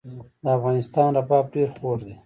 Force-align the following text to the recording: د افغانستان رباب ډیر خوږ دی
د 0.43 0.45
افغانستان 0.57 1.09
رباب 1.17 1.45
ډیر 1.53 1.69
خوږ 1.75 1.99
دی 2.07 2.13